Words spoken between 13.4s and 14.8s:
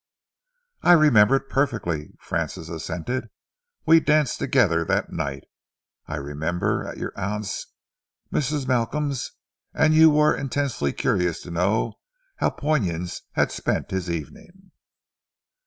spent his evening."